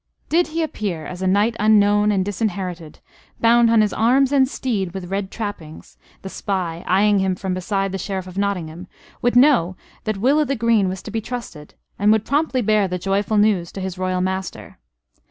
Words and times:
Did 0.29 0.47
he 0.47 0.63
appear 0.63 1.05
as 1.05 1.21
a 1.21 1.27
knight 1.27 1.55
unknown 1.59 2.11
and 2.11 2.25
disinherited, 2.25 3.01
bound 3.39 3.69
on 3.69 3.81
his 3.81 3.93
arms 3.93 4.31
and 4.31 4.47
steed 4.49 4.95
with 4.95 5.11
red 5.11 5.29
trappings, 5.29 5.95
the 6.23 6.27
spy, 6.27 6.83
eyeing 6.87 7.19
him 7.19 7.35
from 7.35 7.53
beside 7.53 7.91
the 7.91 7.99
Sheriff 7.99 8.25
of 8.25 8.35
Nottingham, 8.35 8.87
would 9.21 9.35
know 9.35 9.77
that 10.05 10.17
Will 10.17 10.39
o' 10.39 10.45
th' 10.45 10.57
Green 10.57 10.89
was 10.89 11.03
to 11.03 11.11
be 11.11 11.21
trusted, 11.21 11.75
and 11.99 12.11
would 12.11 12.25
promptly 12.25 12.63
bear 12.63 12.87
the 12.87 12.97
joyful 12.97 13.37
news 13.37 13.71
to 13.73 13.79
his 13.79 13.99
Royal 13.99 14.21
Master. 14.21 14.79